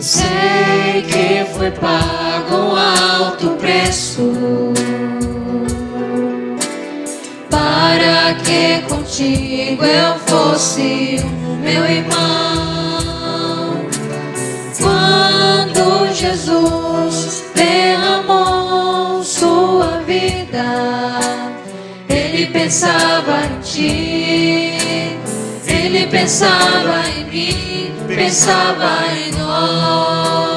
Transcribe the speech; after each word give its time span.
Sei 0.00 1.02
que 1.02 1.44
foi 1.52 1.70
pago 1.72 2.54
um 2.54 2.76
alto 2.76 3.50
preço 3.60 4.32
para 7.50 8.34
que 8.44 8.80
contigo 8.88 9.84
eu 9.84 10.18
fosse 10.20 11.16
o 11.22 11.56
meu 11.56 11.84
irmão. 11.84 12.26
Quando 14.80 16.14
Jesus 16.14 17.07
vida, 20.48 20.64
ele 22.08 22.46
pensava 22.46 23.42
em 23.44 23.60
ti, 23.60 24.72
ele 25.66 26.06
pensava 26.06 27.06
em 27.10 27.24
mim, 27.24 27.92
pensava 28.08 29.06
em 29.14 29.32
nós. 29.32 30.48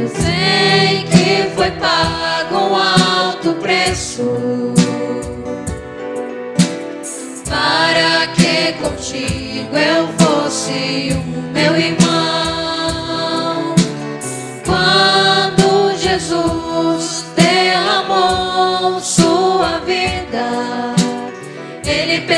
Eu 0.00 0.08
sei 0.08 1.04
que 1.10 1.50
foi 1.54 1.70
pago 1.72 2.56
um 2.56 2.74
alto 2.74 3.54
preço 3.54 4.74
para 7.48 8.26
que 8.34 8.72
contigo 8.82 9.76
eu 9.76 10.08
fosse 10.18 11.12
o 11.12 11.22
meu 11.52 11.76
irmão. 11.76 13.74
Quando 14.64 15.96
Jesus 15.96 17.24
derramou 17.36 17.59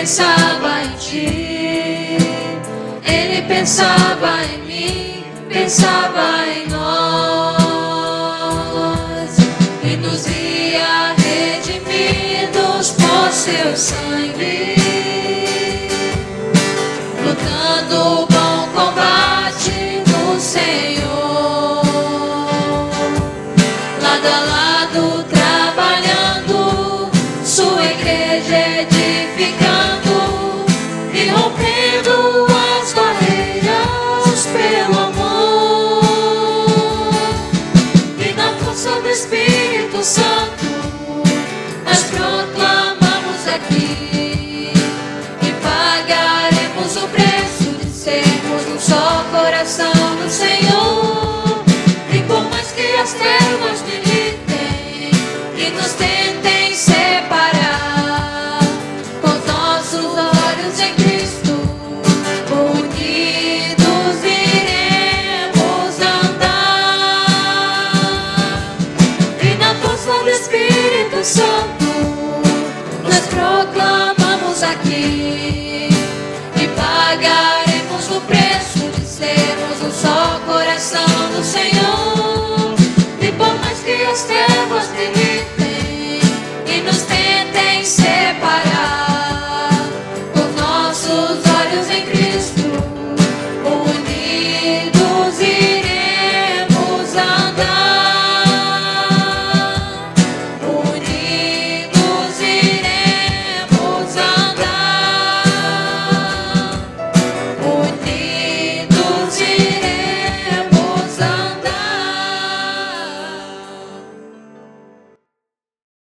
pensava 0.02 0.82
em 0.82 0.90
ti, 0.98 2.18
ele 3.04 3.42
pensava 3.46 4.42
em 4.52 4.58
mim, 4.66 5.24
pensava 5.48 6.44
em 6.48 6.66
nós. 6.66 7.62
E 9.84 9.96
nos 9.98 10.26
via 10.26 11.14
redimidos 11.16 12.90
por 12.90 13.30
seu 13.30 13.76
sangue, 13.76 14.74
lutando 17.24 17.94
o 17.94 18.26
bom 18.26 18.68
combate 18.74 20.02
no 20.08 20.40
Senhor, 20.40 21.84
lado 24.02 24.26
a 24.26 24.40
lado 24.50 25.24
trabalhando, 25.30 27.08
sua 27.44 27.84
igreja 27.84 28.56
edificando 28.80 29.71
rompendo 31.32 32.46
as 32.80 32.92
barreiras 32.92 34.46
pelo 34.52 34.98
amor. 34.98 36.02
E 38.18 38.32
na 38.34 38.52
força 38.64 39.00
do 39.00 39.08
Espírito 39.08 40.02
Santo 40.02 40.64
nós 41.84 42.02
proclamamos 42.04 43.48
aqui 43.48 44.11
do 70.22 70.30
Espírito 70.30 71.24
Santo, 71.24 71.84
nós 73.02 73.26
proclamamos 73.26 74.62
aqui 74.62 75.88
e 76.54 76.68
pagaremos 76.76 78.08
o 78.08 78.20
preço 78.20 78.88
de 78.90 79.04
sermos 79.04 79.82
um 79.82 79.90
só 79.90 80.40
coração 80.46 81.04
do 81.34 81.42
Senhor. 81.42 82.76
E 83.20 83.32
por 83.32 83.52
mais 83.64 83.80
que 83.80 84.04
as 84.04 84.22
trevas 84.22 84.51